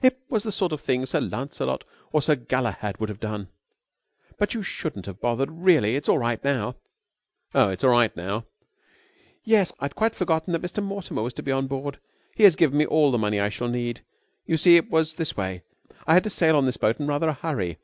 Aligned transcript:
"It 0.00 0.18
was 0.30 0.42
the 0.42 0.52
sort 0.52 0.72
of 0.72 0.80
thing 0.80 1.04
Sir 1.04 1.20
Lancelot 1.20 1.84
or 2.12 2.22
Sir 2.22 2.34
Galahad 2.34 2.96
would 2.96 3.10
have 3.10 3.20
done! 3.20 3.48
But 4.38 4.54
you 4.54 4.62
shouldn't 4.62 5.04
have 5.04 5.20
bothered, 5.20 5.50
really! 5.50 5.96
It's 5.96 6.08
all 6.08 6.16
right 6.16 6.42
now." 6.42 6.76
"Oh, 7.54 7.68
it's 7.68 7.84
all 7.84 7.90
right 7.90 8.16
now?" 8.16 8.46
"Yes. 9.44 9.74
I'd 9.78 9.94
quite 9.94 10.14
forgotten 10.14 10.54
that 10.54 10.62
Mr. 10.62 10.82
Mortimer 10.82 11.20
was 11.20 11.34
to 11.34 11.42
be 11.42 11.52
on 11.52 11.66
board. 11.66 12.00
He 12.34 12.44
has 12.44 12.56
given 12.56 12.78
me 12.78 12.86
all 12.86 13.10
the 13.12 13.18
money 13.18 13.38
I 13.38 13.50
shall 13.50 13.68
need. 13.68 14.02
You 14.46 14.56
see 14.56 14.76
it 14.76 14.88
was 14.90 15.12
this 15.16 15.36
way. 15.36 15.60
I 16.06 16.14
had 16.14 16.24
to 16.24 16.30
sail 16.30 16.56
on 16.56 16.64
this 16.64 16.78
boat 16.78 16.98
in 16.98 17.06
rather 17.06 17.28
a 17.28 17.34
hurry. 17.34 17.76